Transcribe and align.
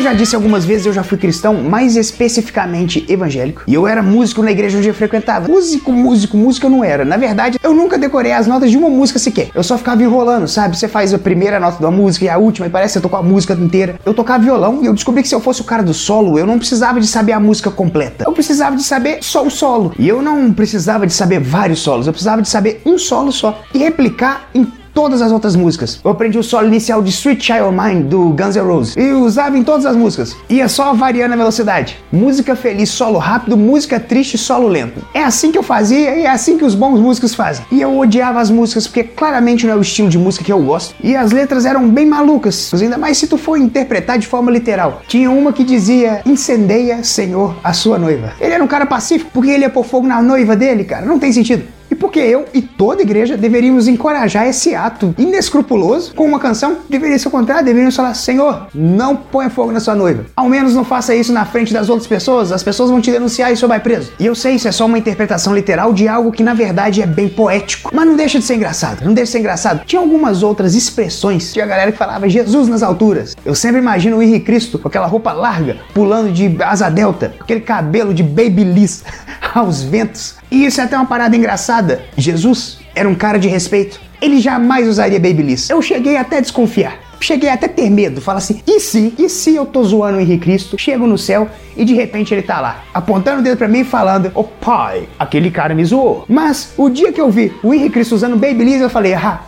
Eu 0.00 0.04
já 0.04 0.14
disse 0.14 0.34
algumas 0.34 0.64
vezes, 0.64 0.86
eu 0.86 0.94
já 0.94 1.02
fui 1.02 1.18
cristão, 1.18 1.62
mais 1.62 1.94
especificamente 1.94 3.04
evangélico. 3.06 3.64
E 3.66 3.74
eu 3.74 3.86
era 3.86 4.02
músico 4.02 4.42
na 4.42 4.50
igreja 4.50 4.78
onde 4.78 4.88
eu 4.88 4.94
frequentava. 4.94 5.46
Músico, 5.46 5.92
músico, 5.92 6.38
músico 6.38 6.64
eu 6.66 6.70
não 6.70 6.82
era. 6.82 7.04
Na 7.04 7.18
verdade, 7.18 7.58
eu 7.62 7.74
nunca 7.74 7.98
decorei 7.98 8.32
as 8.32 8.46
notas 8.46 8.70
de 8.70 8.78
uma 8.78 8.88
música 8.88 9.18
sequer. 9.18 9.50
Eu 9.54 9.62
só 9.62 9.76
ficava 9.76 10.02
enrolando, 10.02 10.48
sabe? 10.48 10.74
Você 10.74 10.88
faz 10.88 11.12
a 11.12 11.18
primeira 11.18 11.60
nota 11.60 11.82
da 11.82 11.90
música 11.90 12.24
e 12.24 12.30
a 12.30 12.38
última, 12.38 12.66
e 12.66 12.70
parece 12.70 12.94
que 12.94 12.98
você 12.98 13.02
tocou 13.02 13.18
a 13.18 13.22
música 13.22 13.52
inteira. 13.52 14.00
Eu 14.02 14.14
tocava 14.14 14.42
violão 14.42 14.80
e 14.82 14.86
eu 14.86 14.94
descobri 14.94 15.20
que 15.22 15.28
se 15.28 15.34
eu 15.34 15.40
fosse 15.40 15.60
o 15.60 15.64
cara 15.64 15.82
do 15.82 15.92
solo, 15.92 16.38
eu 16.38 16.46
não 16.46 16.58
precisava 16.58 16.98
de 16.98 17.06
saber 17.06 17.32
a 17.32 17.40
música 17.40 17.70
completa. 17.70 18.24
Eu 18.26 18.32
precisava 18.32 18.76
de 18.76 18.82
saber 18.82 19.18
só 19.20 19.44
o 19.44 19.50
solo. 19.50 19.92
E 19.98 20.08
eu 20.08 20.22
não 20.22 20.50
precisava 20.50 21.06
de 21.06 21.12
saber 21.12 21.40
vários 21.40 21.80
solos, 21.80 22.06
eu 22.06 22.12
precisava 22.14 22.40
de 22.40 22.48
saber 22.48 22.80
um 22.86 22.96
solo 22.96 23.30
só. 23.30 23.60
E 23.74 23.78
replicar 23.78 24.48
em 24.54 24.79
todas 24.94 25.22
as 25.22 25.32
outras 25.32 25.56
músicas. 25.56 26.00
Eu 26.04 26.10
aprendi 26.10 26.38
o 26.38 26.42
solo 26.42 26.66
inicial 26.66 27.02
de 27.02 27.10
Sweet 27.10 27.44
Child 27.44 27.62
of 27.62 27.76
Mine 27.76 28.02
do 28.04 28.30
Guns 28.30 28.56
N' 28.56 28.62
Roses 28.62 28.96
e 28.96 29.12
usava 29.12 29.56
em 29.56 29.64
todas 29.64 29.86
as 29.86 29.96
músicas. 29.96 30.36
Ia 30.48 30.68
só 30.68 30.92
variando 30.94 31.32
a 31.32 31.36
velocidade. 31.36 31.98
Música 32.12 32.54
feliz, 32.56 32.90
solo 32.90 33.18
rápido, 33.18 33.56
música 33.56 33.98
triste, 33.98 34.36
solo 34.36 34.68
lento. 34.68 35.00
É 35.14 35.22
assim 35.22 35.50
que 35.52 35.58
eu 35.58 35.62
fazia 35.62 36.16
e 36.16 36.22
é 36.24 36.30
assim 36.30 36.58
que 36.58 36.64
os 36.64 36.74
bons 36.74 37.00
músicos 37.00 37.34
fazem. 37.34 37.64
E 37.70 37.80
eu 37.80 37.98
odiava 37.98 38.40
as 38.40 38.50
músicas 38.50 38.86
porque 38.86 39.04
claramente 39.04 39.66
não 39.66 39.74
é 39.74 39.76
o 39.76 39.82
estilo 39.82 40.08
de 40.08 40.18
música 40.18 40.44
que 40.44 40.52
eu 40.52 40.62
gosto. 40.62 40.94
E 41.02 41.16
as 41.16 41.32
letras 41.32 41.64
eram 41.64 41.88
bem 41.88 42.06
malucas, 42.06 42.72
ainda 42.74 42.98
mais 42.98 43.18
se 43.18 43.26
tu 43.26 43.36
for 43.36 43.56
interpretar 43.56 44.18
de 44.18 44.26
forma 44.26 44.50
literal. 44.50 45.02
Tinha 45.08 45.30
uma 45.30 45.52
que 45.52 45.64
dizia: 45.64 46.22
Incendeia, 46.26 47.02
Senhor, 47.02 47.54
a 47.62 47.72
sua 47.72 47.98
noiva. 47.98 48.32
Ele 48.40 48.54
era 48.54 48.62
um 48.62 48.68
cara 48.68 48.86
pacífico 48.86 49.30
porque 49.32 49.50
ele 49.50 49.64
ia 49.64 49.70
pôr 49.70 49.84
fogo 49.84 50.06
na 50.06 50.22
noiva 50.22 50.56
dele, 50.56 50.84
cara. 50.84 51.04
Não 51.04 51.18
tem 51.18 51.32
sentido. 51.32 51.79
Porque 52.00 52.18
eu 52.18 52.46
e 52.54 52.62
toda 52.62 53.02
igreja 53.02 53.36
deveríamos 53.36 53.86
encorajar 53.86 54.46
esse 54.46 54.74
ato 54.74 55.14
inescrupuloso 55.18 56.14
com 56.14 56.24
uma 56.24 56.40
canção, 56.40 56.78
deveria 56.88 57.18
ser 57.18 57.28
o 57.28 57.30
contrário, 57.30 57.62
deveríamos 57.66 57.94
falar: 57.94 58.14
Senhor, 58.14 58.68
não 58.74 59.14
ponha 59.14 59.50
fogo 59.50 59.70
na 59.70 59.80
sua 59.80 59.94
noiva. 59.94 60.24
Ao 60.34 60.48
menos 60.48 60.74
não 60.74 60.82
faça 60.82 61.14
isso 61.14 61.30
na 61.30 61.44
frente 61.44 61.74
das 61.74 61.90
outras 61.90 62.08
pessoas, 62.08 62.52
as 62.52 62.62
pessoas 62.62 62.88
vão 62.88 63.02
te 63.02 63.12
denunciar 63.12 63.52
e 63.52 63.56
você 63.56 63.66
vai 63.66 63.80
preso. 63.80 64.12
E 64.18 64.24
eu 64.24 64.34
sei, 64.34 64.54
isso 64.54 64.66
é 64.66 64.72
só 64.72 64.86
uma 64.86 64.98
interpretação 64.98 65.54
literal 65.54 65.92
de 65.92 66.08
algo 66.08 66.32
que 66.32 66.42
na 66.42 66.54
verdade 66.54 67.02
é 67.02 67.06
bem 67.06 67.28
poético. 67.28 67.90
Mas 67.94 68.06
não 68.06 68.16
deixa 68.16 68.38
de 68.38 68.46
ser 68.46 68.54
engraçado, 68.54 69.04
não 69.04 69.12
deixa 69.12 69.26
de 69.26 69.32
ser 69.32 69.38
engraçado. 69.40 69.84
Tinha 69.84 70.00
algumas 70.00 70.42
outras 70.42 70.74
expressões, 70.74 71.52
tinha 71.52 71.66
a 71.66 71.68
galera 71.68 71.92
que 71.92 71.98
falava 71.98 72.30
Jesus 72.30 72.66
nas 72.66 72.82
alturas. 72.82 73.36
Eu 73.44 73.54
sempre 73.54 73.78
imagino 73.78 74.16
o 74.16 74.22
Henrique 74.22 74.46
Cristo 74.46 74.78
com 74.78 74.88
aquela 74.88 75.06
roupa 75.06 75.32
larga, 75.32 75.76
pulando 75.92 76.32
de 76.32 76.56
asa 76.62 76.88
delta, 76.88 77.34
aquele 77.38 77.60
cabelo 77.60 78.14
de 78.14 78.22
babyliss 78.22 79.04
aos 79.54 79.82
ventos. 79.82 80.39
E 80.50 80.64
isso 80.64 80.80
é 80.80 80.84
até 80.84 80.96
uma 80.96 81.06
parada 81.06 81.36
engraçada. 81.36 82.02
Jesus 82.16 82.78
era 82.94 83.08
um 83.08 83.14
cara 83.14 83.38
de 83.38 83.48
respeito. 83.48 84.00
Ele 84.20 84.40
jamais 84.40 84.88
usaria 84.88 85.18
babyliss. 85.18 85.70
Eu 85.70 85.80
cheguei 85.80 86.16
até 86.16 86.38
a 86.38 86.40
desconfiar. 86.40 86.98
Cheguei 87.20 87.50
até 87.50 87.66
a 87.66 87.68
ter 87.68 87.90
medo, 87.90 88.18
fala 88.20 88.38
assim, 88.38 88.62
e 88.66 88.80
se, 88.80 89.12
e 89.18 89.28
se 89.28 89.54
eu 89.54 89.66
tô 89.66 89.84
zoando 89.84 90.16
o 90.16 90.20
Henrique 90.22 90.44
Cristo, 90.44 90.78
chego 90.78 91.06
no 91.06 91.18
céu 91.18 91.50
e 91.76 91.84
de 91.84 91.92
repente 91.92 92.32
ele 92.32 92.40
tá 92.40 92.60
lá, 92.60 92.82
apontando 92.94 93.40
o 93.40 93.42
dedo 93.42 93.58
pra 93.58 93.68
mim 93.68 93.80
e 93.80 93.84
falando, 93.84 94.32
ô 94.34 94.40
oh, 94.40 94.44
pai, 94.44 95.06
aquele 95.18 95.50
cara 95.50 95.74
me 95.74 95.84
zoou. 95.84 96.24
Mas 96.26 96.72
o 96.78 96.88
dia 96.88 97.12
que 97.12 97.20
eu 97.20 97.30
vi 97.30 97.52
o 97.62 97.74
Henrique 97.74 97.90
Cristo 97.90 98.14
usando 98.14 98.38
babyliss, 98.38 98.80
eu 98.80 98.88
falei, 98.88 99.12
ah, 99.12 99.40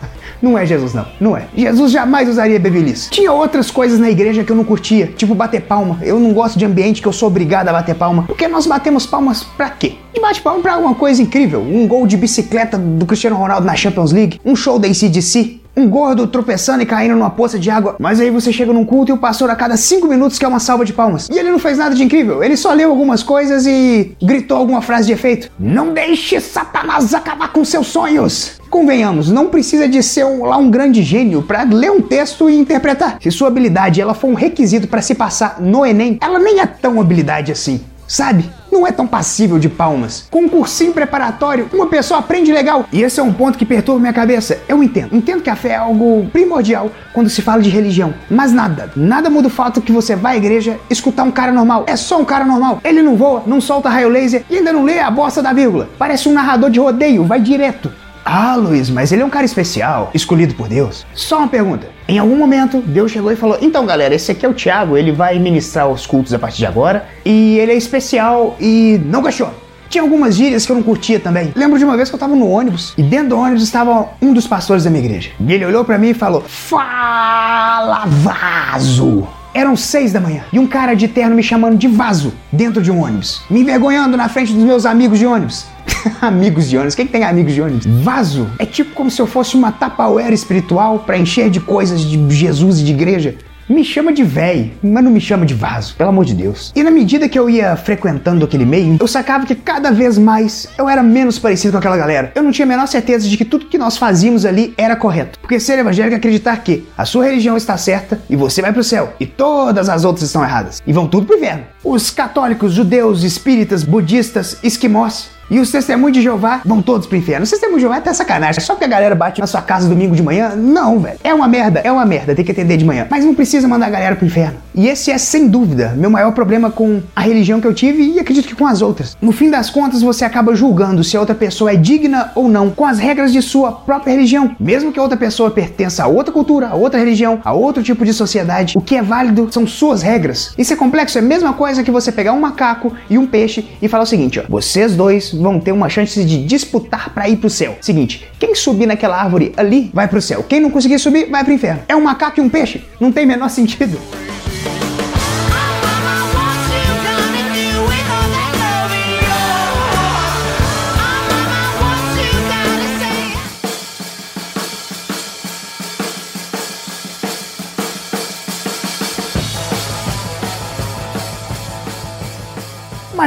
não 0.42 0.58
é 0.58 0.66
Jesus, 0.66 0.92
não. 0.92 1.06
Não 1.20 1.36
é. 1.36 1.46
Jesus 1.56 1.92
jamais 1.92 2.28
usaria 2.28 2.58
babyliss. 2.58 3.08
Tinha 3.10 3.32
outras 3.32 3.70
coisas 3.70 4.00
na 4.00 4.10
igreja 4.10 4.42
que 4.42 4.50
eu 4.50 4.56
não 4.56 4.64
curtia, 4.64 5.06
tipo 5.16 5.34
bater 5.34 5.62
palma. 5.62 5.98
Eu 6.02 6.18
não 6.18 6.32
gosto 6.32 6.58
de 6.58 6.64
ambiente 6.64 7.00
que 7.00 7.06
eu 7.06 7.12
sou 7.12 7.28
obrigado 7.28 7.68
a 7.68 7.72
bater 7.72 7.94
palma. 7.94 8.24
Porque 8.24 8.48
nós 8.48 8.66
batemos 8.66 9.06
palmas 9.06 9.44
pra 9.44 9.70
quê? 9.70 9.94
De 10.12 10.20
bate 10.20 10.42
palma 10.42 10.60
pra 10.60 10.74
alguma 10.74 10.94
coisa 10.94 11.22
incrível. 11.22 11.60
Um 11.62 11.86
gol 11.86 12.06
de 12.06 12.16
bicicleta 12.16 12.76
do 12.76 13.06
Cristiano 13.06 13.36
Ronaldo 13.36 13.66
na 13.66 13.76
Champions 13.76 14.10
League. 14.10 14.40
Um 14.44 14.56
show 14.56 14.78
da 14.78 14.88
ACDC 14.88 15.62
um 15.74 15.88
gordo 15.88 16.26
tropeçando 16.26 16.82
e 16.82 16.86
caindo 16.86 17.14
numa 17.14 17.30
poça 17.30 17.58
de 17.58 17.70
água. 17.70 17.96
Mas 17.98 18.20
aí 18.20 18.30
você 18.30 18.52
chega 18.52 18.72
num 18.72 18.84
culto 18.84 19.10
e 19.10 19.14
o 19.14 19.18
pastor 19.18 19.48
a 19.48 19.56
cada 19.56 19.76
cinco 19.76 20.06
minutos 20.06 20.38
quer 20.38 20.46
uma 20.46 20.60
salva 20.60 20.84
de 20.84 20.92
palmas. 20.92 21.28
E 21.30 21.38
ele 21.38 21.50
não 21.50 21.58
fez 21.58 21.78
nada 21.78 21.94
de 21.94 22.02
incrível. 22.02 22.44
Ele 22.44 22.56
só 22.56 22.72
leu 22.72 22.90
algumas 22.90 23.22
coisas 23.22 23.66
e 23.66 24.14
gritou 24.22 24.58
alguma 24.58 24.82
frase 24.82 25.06
de 25.06 25.12
efeito. 25.12 25.50
Não 25.58 25.94
deixe 25.94 26.38
Satanás 26.40 27.14
acabar 27.14 27.52
com 27.52 27.64
seus 27.64 27.86
sonhos. 27.86 28.60
Convenhamos, 28.72 29.30
não 29.30 29.48
precisa 29.48 29.86
de 29.86 30.02
ser 30.02 30.24
um, 30.24 30.46
lá 30.46 30.56
um 30.56 30.70
grande 30.70 31.02
gênio 31.02 31.42
para 31.42 31.62
ler 31.62 31.90
um 31.90 32.00
texto 32.00 32.48
e 32.48 32.56
interpretar. 32.56 33.18
Se 33.20 33.30
sua 33.30 33.48
habilidade 33.48 34.00
ela 34.00 34.14
for 34.14 34.28
um 34.28 34.34
requisito 34.34 34.88
para 34.88 35.02
se 35.02 35.14
passar 35.14 35.60
no 35.60 35.84
Enem, 35.84 36.18
ela 36.22 36.38
nem 36.38 36.58
é 36.58 36.64
tão 36.64 36.98
habilidade 36.98 37.52
assim. 37.52 37.82
Sabe? 38.08 38.48
Não 38.70 38.86
é 38.86 38.90
tão 38.90 39.06
passível 39.06 39.58
de 39.58 39.68
palmas. 39.68 40.26
Com 40.30 40.44
um 40.44 40.48
cursinho 40.48 40.94
preparatório, 40.94 41.68
uma 41.70 41.86
pessoa 41.86 42.20
aprende 42.20 42.50
legal. 42.50 42.86
E 42.90 43.02
esse 43.02 43.20
é 43.20 43.22
um 43.22 43.32
ponto 43.32 43.58
que 43.58 43.66
perturba 43.66 44.00
minha 44.00 44.12
cabeça. 44.12 44.58
Eu 44.66 44.82
entendo. 44.82 45.14
Entendo 45.14 45.42
que 45.42 45.50
a 45.50 45.56
fé 45.56 45.72
é 45.72 45.76
algo 45.76 46.26
primordial 46.32 46.90
quando 47.12 47.28
se 47.28 47.42
fala 47.42 47.60
de 47.60 47.68
religião. 47.68 48.14
Mas 48.30 48.52
nada, 48.52 48.90
nada 48.96 49.28
muda 49.28 49.48
o 49.48 49.50
fato 49.50 49.82
que 49.82 49.92
você 49.92 50.16
vai 50.16 50.36
à 50.36 50.38
igreja 50.38 50.80
escutar 50.88 51.24
um 51.24 51.30
cara 51.30 51.52
normal. 51.52 51.84
É 51.86 51.94
só 51.94 52.18
um 52.18 52.24
cara 52.24 52.46
normal. 52.46 52.80
Ele 52.82 53.02
não 53.02 53.16
voa, 53.16 53.42
não 53.46 53.60
solta 53.60 53.90
raio 53.90 54.08
laser 54.08 54.44
e 54.48 54.56
ainda 54.56 54.72
não 54.72 54.82
lê 54.82 54.98
a 54.98 55.10
bosta 55.10 55.42
da 55.42 55.52
vírgula. 55.52 55.90
Parece 55.98 56.26
um 56.26 56.32
narrador 56.32 56.70
de 56.70 56.80
rodeio, 56.80 57.24
vai 57.24 57.38
direto. 57.38 57.92
Ah, 58.24 58.54
Luiz, 58.56 58.88
mas 58.88 59.12
ele 59.12 59.22
é 59.22 59.24
um 59.24 59.30
cara 59.30 59.44
especial, 59.44 60.10
escolhido 60.14 60.54
por 60.54 60.68
Deus. 60.68 61.04
Só 61.14 61.38
uma 61.38 61.48
pergunta. 61.48 61.88
Em 62.06 62.18
algum 62.18 62.36
momento, 62.36 62.80
Deus 62.80 63.10
chegou 63.10 63.32
e 63.32 63.36
falou: 63.36 63.58
Então, 63.60 63.84
galera, 63.84 64.14
esse 64.14 64.30
aqui 64.30 64.46
é 64.46 64.48
o 64.48 64.54
Tiago, 64.54 64.96
ele 64.96 65.12
vai 65.12 65.38
ministrar 65.38 65.88
os 65.88 66.06
cultos 66.06 66.32
a 66.32 66.38
partir 66.38 66.58
de 66.58 66.66
agora, 66.66 67.06
e 67.24 67.58
ele 67.58 67.72
é 67.72 67.76
especial 67.76 68.56
e 68.60 69.00
não 69.06 69.22
questiona. 69.22 69.52
Tinha 69.88 70.02
algumas 70.02 70.34
gírias 70.34 70.64
que 70.64 70.72
eu 70.72 70.76
não 70.76 70.82
curtia 70.82 71.20
também. 71.20 71.52
Lembro 71.54 71.78
de 71.78 71.84
uma 71.84 71.96
vez 71.96 72.08
que 72.08 72.14
eu 72.14 72.18
tava 72.18 72.34
no 72.34 72.48
ônibus 72.48 72.94
e 72.96 73.02
dentro 73.02 73.30
do 73.30 73.38
ônibus 73.38 73.62
estava 73.62 74.08
um 74.22 74.32
dos 74.32 74.46
pastores 74.46 74.84
da 74.84 74.90
minha 74.90 75.04
igreja. 75.04 75.32
E 75.38 75.52
ele 75.52 75.66
olhou 75.66 75.84
para 75.84 75.98
mim 75.98 76.10
e 76.10 76.14
falou: 76.14 76.42
Fala, 76.42 78.04
vaso! 78.06 79.28
Eram 79.54 79.76
seis 79.76 80.12
da 80.12 80.20
manhã 80.20 80.44
e 80.50 80.58
um 80.58 80.66
cara 80.66 80.94
de 80.94 81.06
terno 81.06 81.36
me 81.36 81.42
chamando 81.42 81.76
de 81.76 81.86
vaso 81.86 82.32
dentro 82.50 82.80
de 82.80 82.90
um 82.90 83.02
ônibus, 83.02 83.42
me 83.50 83.60
envergonhando 83.60 84.16
na 84.16 84.28
frente 84.28 84.52
dos 84.52 84.64
meus 84.64 84.86
amigos 84.86 85.18
de 85.18 85.26
ônibus. 85.26 85.66
amigos 86.22 86.70
de 86.70 86.76
ônibus? 86.76 86.94
Quem 86.94 87.06
que 87.06 87.12
tem 87.12 87.22
amigos 87.22 87.52
de 87.52 87.60
ônibus? 87.60 87.84
Vaso 88.02 88.48
é 88.58 88.64
tipo 88.64 88.94
como 88.94 89.10
se 89.10 89.20
eu 89.20 89.26
fosse 89.26 89.54
uma 89.54 89.70
tapauera 89.70 90.34
espiritual 90.34 91.00
para 91.00 91.18
encher 91.18 91.50
de 91.50 91.60
coisas 91.60 92.00
de 92.00 92.30
Jesus 92.30 92.80
e 92.80 92.84
de 92.84 92.92
igreja. 92.92 93.36
Me 93.72 93.82
chama 93.82 94.12
de 94.12 94.22
véi, 94.22 94.70
mas 94.82 95.02
não 95.02 95.10
me 95.10 95.18
chama 95.18 95.46
de 95.46 95.54
vaso, 95.54 95.94
pelo 95.96 96.10
amor 96.10 96.26
de 96.26 96.34
Deus. 96.34 96.70
E 96.76 96.82
na 96.82 96.90
medida 96.90 97.26
que 97.26 97.38
eu 97.38 97.48
ia 97.48 97.74
frequentando 97.74 98.44
aquele 98.44 98.66
meio, 98.66 98.98
eu 99.00 99.08
sacava 99.08 99.46
que 99.46 99.54
cada 99.54 99.90
vez 99.90 100.18
mais 100.18 100.68
eu 100.76 100.90
era 100.90 101.02
menos 101.02 101.38
parecido 101.38 101.72
com 101.72 101.78
aquela 101.78 101.96
galera. 101.96 102.32
Eu 102.34 102.42
não 102.42 102.52
tinha 102.52 102.66
a 102.66 102.68
menor 102.68 102.86
certeza 102.86 103.26
de 103.26 103.34
que 103.34 103.46
tudo 103.46 103.64
que 103.64 103.78
nós 103.78 103.96
fazíamos 103.96 104.44
ali 104.44 104.74
era 104.76 104.94
correto. 104.94 105.38
Porque 105.40 105.58
ser 105.58 105.78
evangélico 105.78 106.14
é 106.14 106.18
acreditar 106.18 106.54
que 106.58 106.86
a 106.98 107.06
sua 107.06 107.24
religião 107.24 107.56
está 107.56 107.78
certa 107.78 108.20
e 108.28 108.36
você 108.36 108.60
vai 108.60 108.74
pro 108.74 108.84
céu, 108.84 109.14
e 109.18 109.24
todas 109.24 109.88
as 109.88 110.04
outras 110.04 110.26
estão 110.26 110.44
erradas. 110.44 110.82
E 110.86 110.92
vão 110.92 111.08
tudo 111.08 111.26
pro 111.26 111.38
inferno. 111.38 111.64
Os 111.82 112.10
católicos, 112.10 112.74
judeus, 112.74 113.22
espíritas, 113.22 113.84
budistas, 113.84 114.58
esquimós, 114.62 115.30
e 115.50 115.58
os 115.58 115.70
testemunhos 115.70 116.16
de 116.16 116.22
Jeová 116.22 116.62
vão 116.64 116.80
todos 116.80 117.06
pro 117.06 117.16
inferno. 117.16 117.44
Os 117.44 117.50
testemunhos 117.50 117.78
de 117.78 117.82
Jeová 117.82 117.96
é 117.96 117.98
até 117.98 118.12
sacanagem. 118.12 118.58
É 118.58 118.60
só 118.60 118.74
porque 118.74 118.84
a 118.84 118.88
galera 118.88 119.14
bate 119.14 119.40
na 119.40 119.46
sua 119.46 119.62
casa 119.62 119.88
domingo 119.88 120.14
de 120.16 120.22
manhã? 120.22 120.54
Não, 120.56 120.98
velho. 121.00 121.18
É 121.22 121.34
uma 121.34 121.48
merda, 121.48 121.80
é 121.80 121.92
uma 121.92 122.04
merda, 122.04 122.34
tem 122.34 122.44
que 122.44 122.52
atender 122.52 122.76
de 122.76 122.84
manhã. 122.84 123.06
Mas 123.10 123.24
não 123.24 123.34
precisa 123.34 123.68
mandar 123.68 123.86
a 123.86 123.90
galera 123.90 124.16
pro 124.16 124.26
inferno. 124.26 124.58
E 124.74 124.88
esse 124.88 125.10
é, 125.10 125.18
sem 125.18 125.48
dúvida, 125.48 125.94
meu 125.96 126.08
maior 126.10 126.32
problema 126.32 126.70
com 126.70 127.02
a 127.14 127.20
religião 127.20 127.60
que 127.60 127.66
eu 127.66 127.74
tive 127.74 128.02
e 128.02 128.18
acredito 128.18 128.48
que 128.48 128.54
com 128.54 128.66
as 128.66 128.80
outras. 128.80 129.16
No 129.20 129.32
fim 129.32 129.50
das 129.50 129.68
contas, 129.68 130.02
você 130.02 130.24
acaba 130.24 130.54
julgando 130.54 131.04
se 131.04 131.16
a 131.16 131.20
outra 131.20 131.34
pessoa 131.34 131.72
é 131.72 131.76
digna 131.76 132.32
ou 132.34 132.48
não 132.48 132.70
com 132.70 132.86
as 132.86 132.98
regras 132.98 133.32
de 133.32 133.42
sua 133.42 133.72
própria 133.72 134.12
religião. 134.12 134.56
Mesmo 134.58 134.92
que 134.92 134.98
a 134.98 135.02
outra 135.02 135.18
pessoa 135.18 135.50
pertença 135.50 136.04
a 136.04 136.06
outra 136.06 136.32
cultura, 136.32 136.68
a 136.68 136.74
outra 136.74 136.98
religião, 136.98 137.40
a 137.44 137.52
outro 137.52 137.82
tipo 137.82 138.04
de 138.04 138.14
sociedade, 138.14 138.76
o 138.76 138.80
que 138.80 138.96
é 138.96 139.02
válido 139.02 139.48
são 139.50 139.66
suas 139.66 140.02
regras. 140.02 140.54
Isso 140.56 140.72
é 140.72 140.76
complexo, 140.76 141.18
é 141.18 141.20
a 141.20 141.24
mesma 141.24 141.52
coisa 141.52 141.82
que 141.82 141.90
você 141.90 142.10
pegar 142.10 142.32
um 142.32 142.40
macaco 142.40 142.92
e 143.10 143.18
um 143.18 143.26
peixe 143.26 143.66
e 143.80 143.88
falar 143.88 144.04
o 144.04 144.06
seguinte, 144.06 144.40
ó, 144.40 144.44
vocês 144.48 144.94
dois 144.96 145.31
vão 145.32 145.58
ter 145.58 145.72
uma 145.72 145.88
chance 145.88 146.24
de 146.24 146.44
disputar 146.44 147.10
para 147.10 147.28
ir 147.28 147.36
pro 147.36 147.50
céu. 147.50 147.76
Seguinte, 147.80 148.28
quem 148.38 148.54
subir 148.54 148.86
naquela 148.86 149.20
árvore 149.20 149.52
ali 149.56 149.90
vai 149.92 150.08
pro 150.08 150.20
céu. 150.22 150.42
Quem 150.42 150.60
não 150.60 150.70
conseguir 150.70 150.98
subir 150.98 151.30
vai 151.30 151.44
pro 151.44 151.52
inferno. 151.52 151.82
É 151.88 151.96
um 151.96 152.02
macaco 152.02 152.40
e 152.40 152.42
um 152.42 152.48
peixe. 152.48 152.84
Não 153.00 153.12
tem 153.12 153.26
menor 153.26 153.48
sentido. 153.48 153.98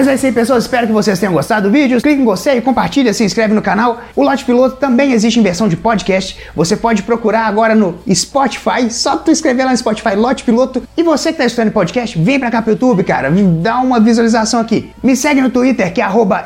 Mas 0.06 0.12
é 0.12 0.16
isso 0.18 0.26
aí, 0.28 0.32
pessoal. 0.32 0.60
Espero 0.60 0.86
que 0.86 0.94
vocês 0.94 1.18
tenham 1.18 1.34
gostado 1.34 1.68
do 1.68 1.74
vídeo. 1.74 2.00
Clique 2.00 2.22
em 2.22 2.24
gostei, 2.24 2.62
compartilha, 2.62 3.12
se 3.12 3.24
inscreve 3.24 3.56
no 3.56 3.62
canal. 3.62 4.02
O 4.16 4.22
Lote 4.22 4.46
Piloto 4.46 4.76
também 4.76 5.14
existe 5.14 5.40
em 5.40 5.42
versão 5.42 5.68
de 5.68 5.76
podcast. 5.76 6.38
Você 6.56 6.78
pode 6.78 7.02
procurar 7.02 7.48
agora 7.48 7.74
no 7.74 7.98
Spotify. 8.14 8.92
Só 8.92 9.16
tu 9.18 9.32
escrever 9.32 9.64
lá 9.64 9.72
no 9.72 9.78
Spotify 9.78 10.14
Lote 10.16 10.44
Piloto. 10.44 10.84
E 10.96 11.02
você 11.02 11.32
que 11.32 11.40
tá 11.40 11.46
estudando 11.46 11.72
podcast, 11.72 12.20
vem 12.20 12.40
pra 12.40 12.52
cá 12.52 12.62
pro 12.62 12.74
YouTube, 12.74 13.04
cara. 13.04 13.32
Dá 13.32 13.80
uma 13.80 14.00
visualização 14.00 14.60
aqui. 14.60 14.92
Me 15.02 15.16
segue 15.16 15.42
no 15.42 15.50
Twitter, 15.50 15.92
que 15.92 16.00
é 16.00 16.04
arroba 16.04 16.44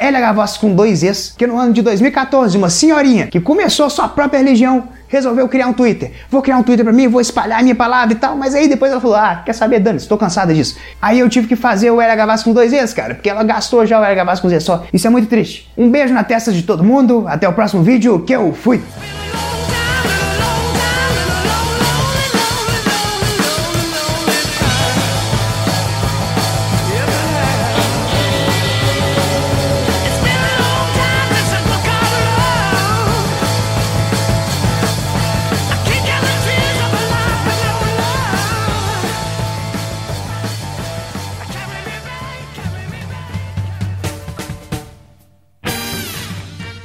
com 0.61 0.73
dois 0.73 1.03
Es, 1.03 1.33
que 1.37 1.45
no 1.45 1.59
ano 1.59 1.73
de 1.73 1.81
2014, 1.81 2.57
uma 2.57 2.69
senhorinha 2.69 3.27
que 3.27 3.41
começou 3.41 3.89
sua 3.89 4.07
própria 4.07 4.39
religião 4.39 4.87
resolveu 5.09 5.49
criar 5.49 5.67
um 5.67 5.73
Twitter. 5.73 6.11
Vou 6.29 6.41
criar 6.41 6.57
um 6.57 6.63
Twitter 6.63 6.85
pra 6.85 6.93
mim, 6.93 7.07
vou 7.07 7.19
espalhar 7.19 7.61
minha 7.61 7.75
palavra 7.75 8.13
e 8.13 8.15
tal. 8.15 8.37
Mas 8.37 8.55
aí 8.55 8.69
depois 8.69 8.91
ela 8.91 9.01
falou: 9.01 9.17
Ah, 9.17 9.41
quer 9.43 9.53
saber, 9.53 9.79
Dani, 9.79 9.97
estou 9.97 10.17
cansada 10.17 10.53
disso. 10.53 10.77
Aí 11.01 11.19
eu 11.19 11.27
tive 11.27 11.47
que 11.47 11.55
fazer 11.55 11.91
o 11.91 11.99
LH 11.99 12.25
Vasco 12.25 12.49
com 12.49 12.53
dois 12.53 12.93
cara, 12.93 13.15
porque 13.15 13.29
ela 13.29 13.43
gastou 13.49 13.83
já 13.83 13.99
o 13.99 14.03
LH 14.03 14.41
com 14.41 14.47
Z 14.47 14.59
só. 14.59 14.83
Isso 14.93 15.07
é 15.07 15.09
muito 15.09 15.27
triste. 15.27 15.67
Um 15.75 15.89
beijo 15.89 16.13
na 16.13 16.23
testa 16.23 16.51
de 16.51 16.61
todo 16.61 16.83
mundo. 16.83 17.25
Até 17.27 17.49
o 17.49 17.53
próximo 17.53 17.81
vídeo, 17.81 18.19
que 18.19 18.33
eu 18.33 18.53
fui. 18.53 18.79